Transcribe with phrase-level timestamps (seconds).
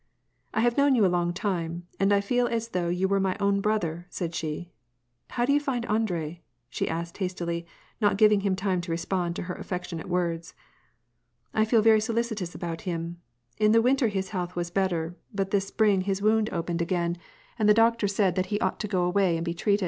[0.55, 3.37] "I have known you a long time, and I feel as though you were my
[3.39, 4.71] own brother," said she."
[5.29, 7.67] How do you find Andrei?" she asked hastily,
[8.01, 10.55] not giving him time to respond to her affec tionate words.
[11.53, 13.21] "I feel very solicitous about him.
[13.59, 17.05] In the winter his health was better, but this spring his wound opened 124 WAR
[17.05, 17.19] AND PEACE.
[17.19, 19.79] again, and the doctor said that he ought to go away and be treated.